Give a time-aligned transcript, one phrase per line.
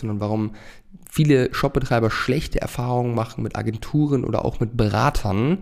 [0.00, 0.54] sondern warum
[1.10, 5.58] viele Shopbetreiber schlechte Erfahrungen machen mit Agenturen oder auch mit Beratern,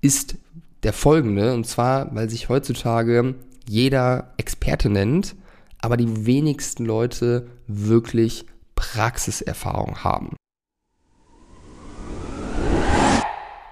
[0.00, 0.36] ist
[0.82, 1.54] der folgende.
[1.54, 3.34] Und zwar, weil sich heutzutage
[3.68, 5.36] jeder Experte nennt,
[5.80, 10.36] aber die wenigsten Leute wirklich Praxiserfahrung haben.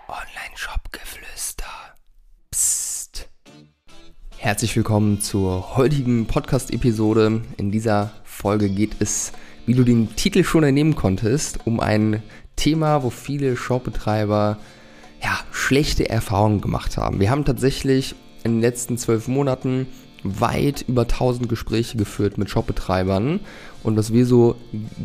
[0.09, 1.65] Online-Shop-Geflüster.
[2.51, 3.29] Psst.
[4.37, 7.43] Herzlich willkommen zur heutigen Podcast-Episode.
[7.57, 9.33] In dieser Folge geht es
[9.69, 12.23] wie du den Titel schon entnehmen konntest, um ein
[12.57, 14.57] Thema, wo viele Shopbetreiber
[15.23, 17.21] ja, schlechte Erfahrungen gemacht haben.
[17.21, 18.15] Wir haben tatsächlich
[18.45, 19.87] in den letzten zwölf Monaten
[20.23, 23.41] weit über 1000 Gespräche geführt mit Shopbetreibern
[23.83, 24.57] und was wir so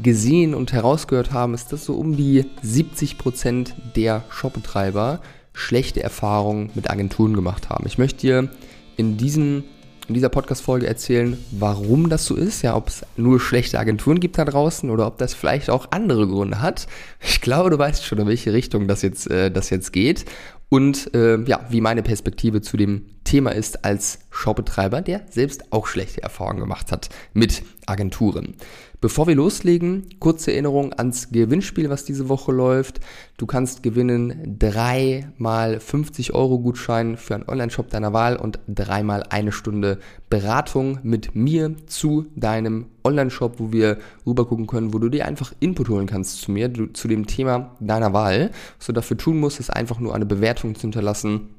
[0.02, 5.20] gesehen und herausgehört haben, ist, dass so um die 70 Prozent der Shopbetreiber
[5.52, 7.86] schlechte Erfahrungen mit Agenturen gemacht haben.
[7.86, 8.50] Ich möchte dir
[8.96, 9.66] in diesem
[10.08, 14.38] in dieser Podcast-Folge erzählen, warum das so ist, ja, ob es nur schlechte Agenturen gibt
[14.38, 16.88] da draußen oder ob das vielleicht auch andere Gründe hat.
[17.22, 20.26] Ich glaube, du weißt schon, in welche Richtung das jetzt, äh, das jetzt geht
[20.70, 25.88] und äh, ja, wie meine Perspektive zu dem Thema ist als Shopbetreiber, der selbst auch
[25.88, 28.56] schlechte Erfahrungen gemacht hat mit Agenturen.
[29.04, 33.02] Bevor wir loslegen, kurze Erinnerung ans Gewinnspiel, was diese Woche läuft.
[33.36, 39.52] Du kannst gewinnen dreimal 50 Euro Gutschein für einen Online-Shop deiner Wahl und dreimal eine
[39.52, 40.00] Stunde
[40.30, 45.52] Beratung mit mir zu deinem Online-Shop, wo wir rüber gucken können, wo du dir einfach
[45.60, 48.52] Input holen kannst zu mir, zu dem Thema deiner Wahl.
[48.78, 51.50] Was du dafür tun musst, ist einfach nur eine Bewertung zu hinterlassen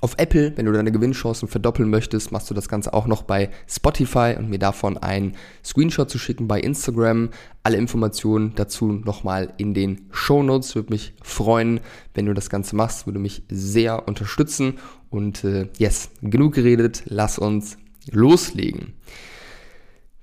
[0.00, 3.50] auf Apple, wenn du deine Gewinnchancen verdoppeln möchtest, machst du das Ganze auch noch bei
[3.68, 7.30] Spotify und mir davon einen Screenshot zu schicken bei Instagram.
[7.62, 10.74] Alle Informationen dazu nochmal in den Show Notes.
[10.74, 11.80] Würde mich freuen,
[12.12, 14.74] wenn du das Ganze machst, würde mich sehr unterstützen.
[15.10, 17.78] Und äh, yes, genug geredet, lass uns
[18.10, 18.94] loslegen.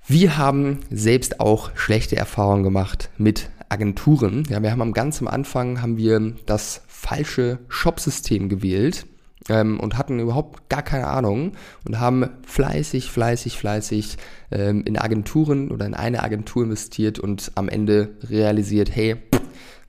[0.06, 4.44] Wir haben selbst auch schlechte Erfahrungen gemacht mit Agenturen.
[4.50, 9.06] Ja, wir haben am ganz am Anfang haben wir das falsche Shopsystem gewählt
[9.48, 11.52] ähm, und hatten überhaupt gar keine Ahnung
[11.86, 14.16] und haben fleißig, fleißig, fleißig
[14.50, 19.16] ähm, in Agenturen oder in eine Agentur investiert und am Ende realisiert, hey,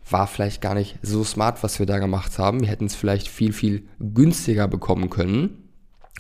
[0.10, 2.62] war vielleicht gar nicht so smart, was wir da gemacht haben.
[2.62, 5.64] Wir hätten es vielleicht viel, viel günstiger bekommen können.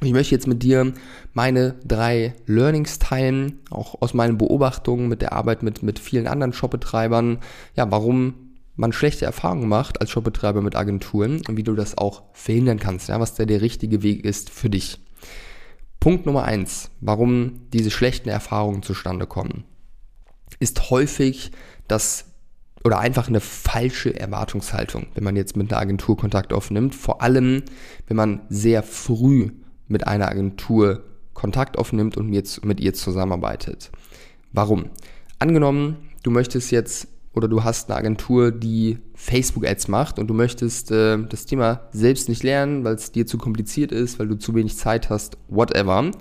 [0.01, 0.93] Ich möchte jetzt mit dir
[1.33, 6.53] meine drei Learnings teilen, auch aus meinen Beobachtungen mit der Arbeit mit, mit vielen anderen
[6.53, 7.39] Shopbetreibern.
[7.75, 8.42] Ja, warum
[8.75, 13.09] man schlechte Erfahrungen macht als Shopbetreiber mit Agenturen und wie du das auch verhindern kannst,
[13.09, 14.99] ja, was da der richtige Weg ist für dich.
[15.99, 19.63] Punkt Nummer eins, warum diese schlechten Erfahrungen zustande kommen,
[20.59, 21.51] ist häufig
[21.87, 22.25] das
[22.83, 26.95] oder einfach eine falsche Erwartungshaltung, wenn man jetzt mit einer Agentur Kontakt aufnimmt.
[26.95, 27.63] Vor allem,
[28.07, 29.51] wenn man sehr früh
[29.87, 31.03] mit einer Agentur
[31.33, 33.91] Kontakt aufnimmt und mit ihr zusammenarbeitet.
[34.51, 34.89] Warum?
[35.39, 40.91] Angenommen, du möchtest jetzt oder du hast eine Agentur, die Facebook-Ads macht und du möchtest
[40.91, 44.53] äh, das Thema selbst nicht lernen, weil es dir zu kompliziert ist, weil du zu
[44.53, 46.11] wenig Zeit hast, whatever.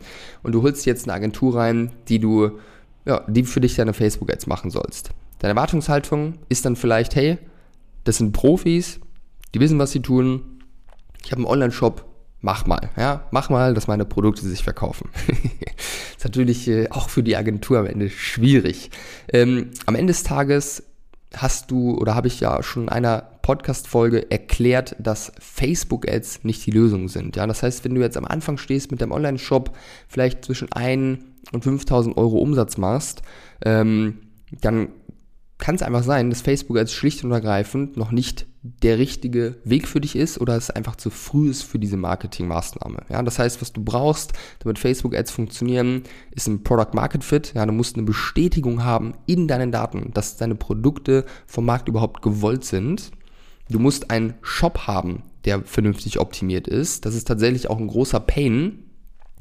[0.43, 2.59] Und du holst jetzt eine Agentur rein, die du,
[3.05, 5.11] ja, die für dich deine Facebook-Ads machen sollst.
[5.39, 7.39] Deine Erwartungshaltung ist dann vielleicht, hey,
[8.05, 9.01] das sind Profis,
[9.55, 10.43] die wissen, was sie tun.
[11.25, 12.07] Ich habe einen Online-Shop,
[12.41, 15.11] mach mal, ja, mach mal, dass meine Produkte sich verkaufen.
[16.17, 18.91] ist natürlich äh, auch für die Agentur am Ende schwierig.
[19.33, 20.85] Ähm, am Ende des Tages
[21.37, 26.71] hast du oder habe ich ja schon in einer Podcast-Folge erklärt, dass Facebook-Ads nicht die
[26.71, 27.37] Lösung sind.
[27.37, 29.77] Ja, das heißt, wenn du jetzt am Anfang stehst mit deinem Online-Shop,
[30.09, 31.19] vielleicht zwischen 1
[31.53, 33.23] und 5000 Euro Umsatz machst,
[33.65, 34.19] ähm,
[34.61, 34.89] dann
[35.59, 39.89] kann es einfach sein, dass Facebook als schlicht und ergreifend noch nicht der richtige Weg
[39.89, 43.05] für dich ist oder es einfach zu früh ist für diese Marketingmaßnahme.
[43.09, 47.55] Ja, das heißt, was du brauchst, damit Facebook Ads funktionieren, ist ein Product Market Fit.
[47.55, 52.23] Ja, du musst eine Bestätigung haben in deinen Daten, dass deine Produkte vom Markt überhaupt
[52.23, 53.11] gewollt sind.
[53.69, 57.05] Du musst einen Shop haben, der vernünftig optimiert ist.
[57.05, 58.92] Das ist tatsächlich auch ein großer Pain,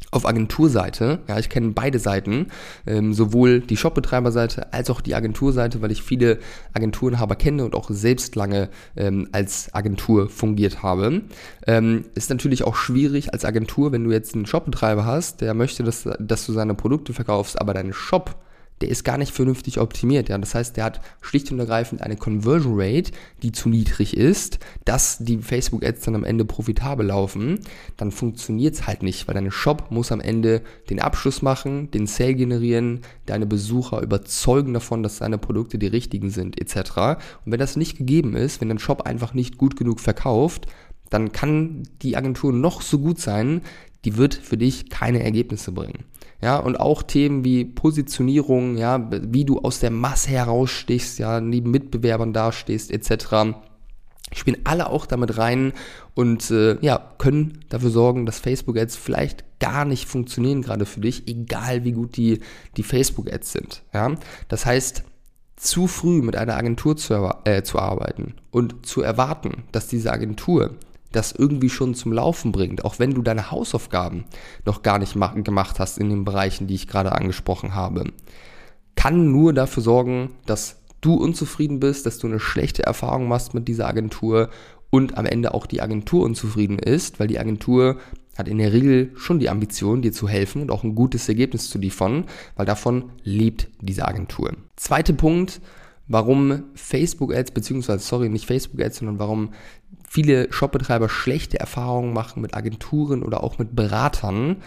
[0.10, 2.48] auf Agenturseite, ja, ich kenne beide Seiten,
[2.86, 6.40] ähm, sowohl die Shopbetreiberseite als auch die Agenturseite, weil ich viele
[6.74, 11.22] Agenturenhaber kenne und auch selbst lange ähm, als Agentur fungiert habe.
[11.68, 15.84] Ähm, ist natürlich auch schwierig als Agentur, wenn du jetzt einen Shopbetreiber hast, der möchte,
[15.84, 18.36] dass, dass du seine Produkte verkaufst, aber dein Shop
[18.82, 20.30] der ist gar nicht vernünftig optimiert.
[20.30, 20.38] Ja?
[20.38, 23.12] Das heißt, der hat schlicht und ergreifend eine Conversion Rate,
[23.44, 27.60] die zu niedrig ist, dass die Facebook-Ads dann am Ende profitabel laufen.
[27.98, 32.08] Dann funktioniert es halt nicht, weil dein Shop muss am Ende den Abschluss machen, den
[32.08, 37.22] Sale generieren, deine Besucher überzeugen davon, dass deine Produkte die richtigen sind, etc.
[37.46, 40.68] Und wenn das nicht gegeben ist, wenn dein Shop einfach nicht gut genug verkauft,
[41.10, 43.62] dann kann die Agentur noch so gut sein,
[44.06, 46.06] die wird für dich keine Ergebnisse bringen.
[46.42, 51.70] Ja, und auch Themen wie Positionierung, ja, wie du aus der Masse herausstichst, ja, neben
[51.70, 53.54] Mitbewerbern dastehst, etc
[54.34, 55.74] spielen alle auch damit rein
[56.14, 61.28] und äh, ja, können dafür sorgen, dass Facebook-Ads vielleicht gar nicht funktionieren gerade für dich,
[61.28, 62.40] egal wie gut die,
[62.78, 63.84] die Facebook-Ads sind.
[63.94, 64.16] Ja?
[64.48, 65.04] Das heißt,
[65.56, 70.72] zu früh mit einer Agentur zu, äh, zu arbeiten und zu erwarten, dass diese Agentur
[71.12, 74.26] das irgendwie schon zum Laufen bringt, auch wenn du deine Hausaufgaben
[74.66, 78.06] noch gar nicht gemacht hast in den Bereichen, die ich gerade angesprochen habe,
[78.96, 83.68] kann nur dafür sorgen, dass du unzufrieden bist, dass du eine schlechte Erfahrung machst mit
[83.68, 84.50] dieser Agentur
[84.90, 87.98] und am Ende auch die Agentur unzufrieden ist, weil die Agentur
[88.38, 91.70] hat in der Regel schon die Ambition, dir zu helfen und auch ein gutes Ergebnis
[91.70, 92.26] zu liefern,
[92.56, 94.52] weil davon lebt diese Agentur.
[94.76, 95.62] Zweiter Punkt,
[96.08, 99.52] warum Facebook-Ads, beziehungsweise, sorry, nicht Facebook-Ads, sondern warum
[100.12, 104.58] viele Shopbetreiber schlechte Erfahrungen machen mit Agenturen oder auch mit Beratern,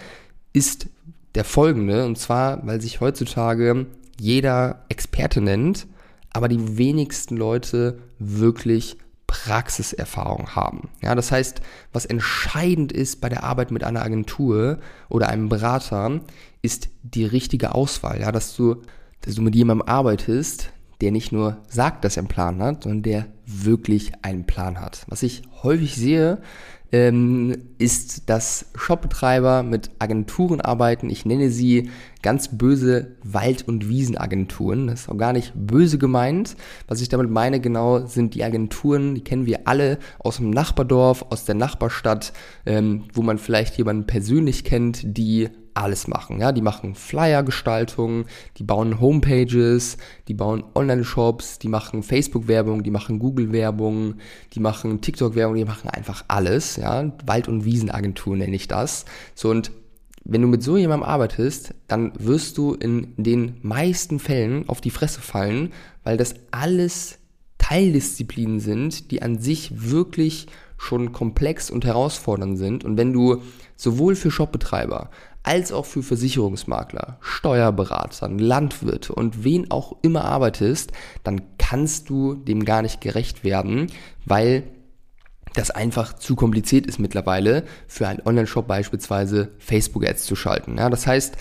[0.53, 0.89] ist
[1.35, 3.87] der folgende, und zwar, weil sich heutzutage
[4.19, 5.87] jeder Experte nennt
[6.35, 10.91] aber die wenigsten Leute wirklich Praxiserfahrung haben.
[11.01, 11.63] Ja, das heißt,
[11.93, 16.21] was entscheidend ist bei der Arbeit mit einer Agentur oder einem Berater,
[16.61, 18.21] ist die richtige Auswahl.
[18.21, 18.83] Ja, dass du,
[19.23, 20.73] dass du mit jemandem arbeitest,
[21.05, 25.05] der nicht nur sagt, dass er einen Plan hat, sondern der wirklich einen Plan hat.
[25.07, 26.39] Was ich häufig sehe,
[26.95, 31.11] ähm, ist, dass Shopbetreiber mit Agenturen arbeiten.
[31.11, 31.91] Ich nenne sie
[32.23, 34.87] ganz böse Wald- und Wiesenagenturen.
[34.87, 36.55] Das ist auch gar nicht böse gemeint.
[36.87, 41.27] Was ich damit meine genau sind die Agenturen, die kennen wir alle aus dem Nachbardorf,
[41.31, 42.33] aus der Nachbarstadt,
[42.65, 46.41] ähm, wo man vielleicht jemanden persönlich kennt, die alles machen.
[46.41, 48.27] Ja, die machen Flyer-Gestaltung,
[48.57, 49.97] die bauen Homepages,
[50.29, 54.15] die bauen Online-Shops, die machen Facebook-Werbung, die machen Google-Werbung,
[54.53, 56.77] die machen TikTok-Werbung, die machen einfach alles.
[56.77, 56.84] Ja,
[57.27, 59.05] Wald- und Wiesenagentur nenne ich das.
[59.35, 59.71] So und
[60.25, 64.91] wenn du mit so jemandem arbeitest, dann wirst du in den meisten Fällen auf die
[64.91, 65.73] Fresse fallen,
[66.03, 67.19] weil das alles
[67.59, 70.47] Teildisziplinen sind, die an sich wirklich
[70.79, 72.85] schon komplex und herausfordernd sind.
[72.85, 73.43] Und wenn du
[73.77, 75.11] sowohl für Shopbetreiber
[75.43, 80.93] als auch für Versicherungsmakler, Steuerberatern, Landwirte und wen auch immer arbeitest,
[81.23, 83.89] dann kannst du dem gar nicht gerecht werden,
[84.25, 84.65] weil
[85.55, 90.77] das einfach zu kompliziert ist mittlerweile für einen Online-Shop beispielsweise Facebook-Ads zu schalten.
[90.79, 91.37] Ja, das heißt,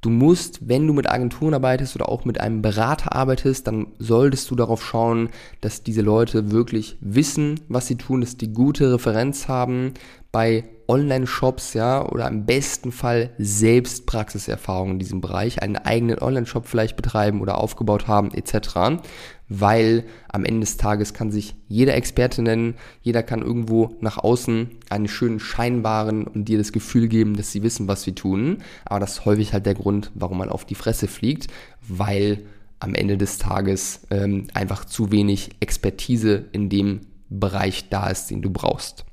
[0.00, 4.48] Du musst, wenn du mit Agenturen arbeitest oder auch mit einem Berater arbeitest, dann solltest
[4.48, 5.30] du darauf schauen,
[5.60, 9.94] dass diese Leute wirklich wissen, was sie tun, dass die gute Referenz haben
[10.32, 16.66] bei Online-Shops, ja, oder im besten Fall selbst Praxiserfahrung in diesem Bereich, einen eigenen Online-Shop
[16.66, 19.02] vielleicht betreiben oder aufgebaut haben, etc.
[19.48, 24.70] Weil am Ende des Tages kann sich jeder Experte nennen, jeder kann irgendwo nach außen
[24.88, 28.58] einen schönen Schein wahren und dir das Gefühl geben, dass sie wissen, was sie tun.
[28.86, 31.48] Aber das ist häufig halt der Grund, warum man auf die Fresse fliegt,
[31.86, 32.44] weil
[32.80, 38.40] am Ende des Tages ähm, einfach zu wenig Expertise in dem Bereich da ist, den
[38.40, 39.04] du brauchst.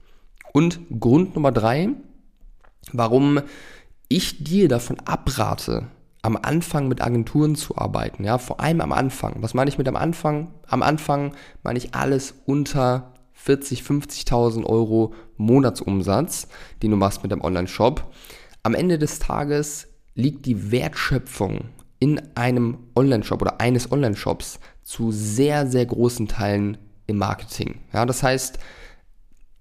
[0.56, 1.90] Und Grund Nummer drei,
[2.94, 3.42] warum
[4.07, 5.88] ich dir davon abrate,
[6.22, 9.36] am Anfang mit Agenturen zu arbeiten, ja, vor allem am Anfang.
[9.42, 10.54] Was meine ich mit am Anfang?
[10.68, 16.48] Am Anfang meine ich alles unter 40, 50.000 Euro Monatsumsatz,
[16.81, 18.10] den du machst mit dem Online-Shop.
[18.63, 21.66] Am Ende des Tages liegt die Wertschöpfung
[22.00, 26.78] in einem Online-Shop oder eines Online-Shops zu sehr, sehr großen Teilen
[27.08, 27.82] im Marketing.
[27.91, 28.58] Ja, das heißt,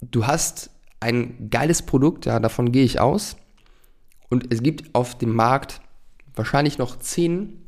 [0.00, 0.71] du hast
[1.04, 3.37] ein geiles Produkt, ja, davon gehe ich aus.
[4.30, 5.82] Und es gibt auf dem Markt
[6.34, 7.61] wahrscheinlich noch 10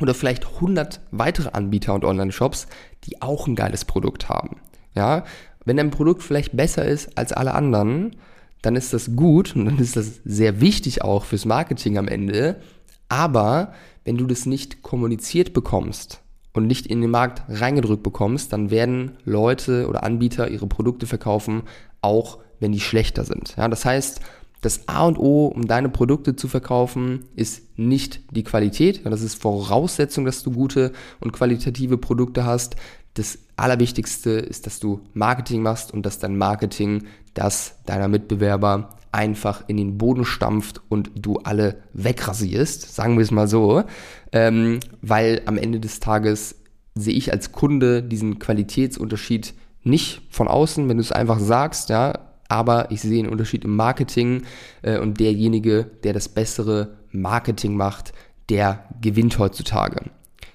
[0.00, 2.68] oder vielleicht 100 weitere Anbieter und Online-Shops,
[3.04, 4.60] die auch ein geiles Produkt haben.
[4.94, 5.24] Ja,
[5.64, 8.14] wenn dein Produkt vielleicht besser ist als alle anderen,
[8.62, 12.60] dann ist das gut und dann ist das sehr wichtig auch fürs Marketing am Ende.
[13.08, 13.72] Aber
[14.04, 16.20] wenn du das nicht kommuniziert bekommst
[16.52, 21.64] und nicht in den Markt reingedrückt bekommst, dann werden Leute oder Anbieter ihre Produkte verkaufen,
[22.00, 23.54] auch wenn die schlechter sind.
[23.56, 24.20] Ja, das heißt,
[24.62, 29.04] das A und O, um deine Produkte zu verkaufen, ist nicht die Qualität.
[29.04, 32.76] Das ist Voraussetzung, dass du gute und qualitative Produkte hast.
[33.12, 37.04] Das Allerwichtigste ist, dass du Marketing machst und dass dein Marketing
[37.34, 43.30] das deiner Mitbewerber einfach in den Boden stampft und du alle wegrasierst, sagen wir es
[43.30, 43.84] mal so,
[44.32, 46.56] ähm, weil am Ende des Tages
[46.94, 49.52] sehe ich als Kunde diesen Qualitätsunterschied
[49.82, 53.76] nicht von außen, wenn du es einfach sagst, ja, aber ich sehe einen Unterschied im
[53.76, 54.42] Marketing
[54.82, 58.12] äh, und derjenige, der das bessere Marketing macht,
[58.48, 60.10] der gewinnt heutzutage.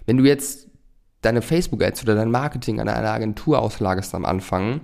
[0.05, 0.67] Wenn du jetzt
[1.21, 4.81] deine Facebook-Ads oder dein Marketing an eine Agentur auslagerst am Anfang,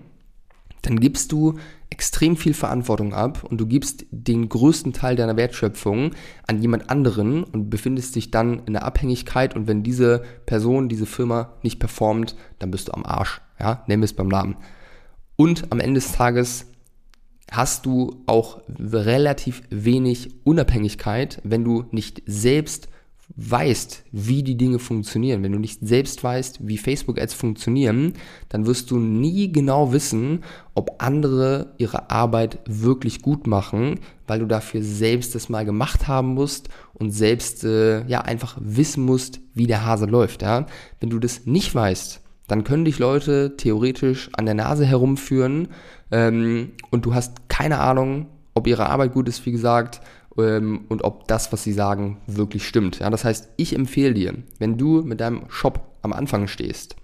[0.81, 1.57] dann gibst du
[1.89, 6.12] extrem viel Verantwortung ab und du gibst den größten Teil deiner Wertschöpfung
[6.45, 11.05] an jemand anderen und befindest dich dann in der Abhängigkeit und wenn diese Person, diese
[11.05, 13.41] Firma nicht performt, dann bist du am Arsch.
[13.59, 14.57] Ja, wir es beim Namen.
[15.38, 16.67] Und am Ende des Tages
[17.51, 22.89] hast du auch relativ wenig Unabhängigkeit, wenn du nicht selbst
[23.37, 28.13] weißt, wie die Dinge funktionieren, wenn du nicht selbst weißt, wie Facebook-Ads funktionieren,
[28.49, 30.43] dann wirst du nie genau wissen,
[30.75, 36.35] ob andere ihre Arbeit wirklich gut machen, weil du dafür selbst das mal gemacht haben
[36.35, 40.43] musst und selbst äh, ja einfach wissen musst, wie der Hase läuft.
[40.43, 40.67] Ja?
[40.99, 45.69] Wenn du das nicht weißt, dann können dich Leute theoretisch an der Nase herumführen
[46.11, 50.01] ähm, und du hast keine Ahnung, ob ihre Arbeit gut ist, wie gesagt,
[50.37, 52.99] ähm, und ob das, was sie sagen, wirklich stimmt.
[52.99, 56.95] Ja, das heißt, ich empfehle dir, wenn du mit deinem Shop am Anfang stehst,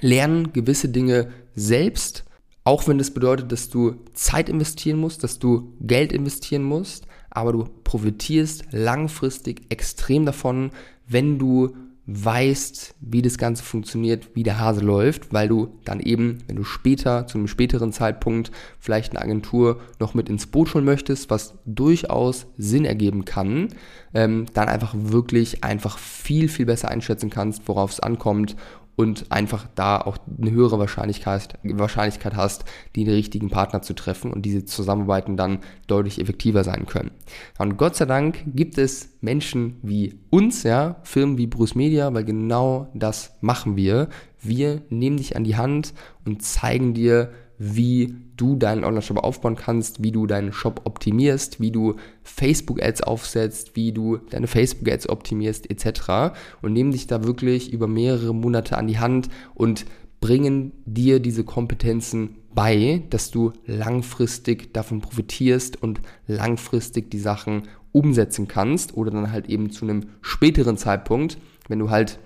[0.00, 2.24] lernen gewisse Dinge selbst,
[2.64, 7.52] auch wenn das bedeutet, dass du Zeit investieren musst, dass du Geld investieren musst, aber
[7.52, 10.70] du profitierst langfristig extrem davon,
[11.06, 11.74] wenn du
[12.06, 16.64] weißt, wie das Ganze funktioniert, wie der Hase läuft, weil du dann eben, wenn du
[16.64, 21.54] später, zu einem späteren Zeitpunkt vielleicht eine Agentur noch mit ins Boot holen möchtest, was
[21.64, 23.68] durchaus Sinn ergeben kann,
[24.12, 28.54] ähm, dann einfach wirklich einfach viel, viel besser einschätzen kannst, worauf es ankommt
[28.96, 34.42] und einfach da auch eine höhere Wahrscheinlichkeit, Wahrscheinlichkeit hast, die richtigen Partner zu treffen und
[34.42, 37.10] diese Zusammenarbeiten dann deutlich effektiver sein können.
[37.58, 42.24] Und Gott sei Dank gibt es Menschen wie uns, ja, Firmen wie Bruce Media, weil
[42.24, 44.08] genau das machen wir.
[44.40, 50.02] Wir nehmen dich an die Hand und zeigen dir, wie du deinen Online-Shop aufbauen kannst,
[50.02, 56.36] wie du deinen Shop optimierst, wie du Facebook-Ads aufsetzt, wie du deine Facebook-Ads optimierst etc.
[56.62, 59.86] Und nehmen dich da wirklich über mehrere Monate an die Hand und
[60.20, 68.48] bringen dir diese Kompetenzen bei, dass du langfristig davon profitierst und langfristig die Sachen umsetzen
[68.48, 72.18] kannst oder dann halt eben zu einem späteren Zeitpunkt, wenn du halt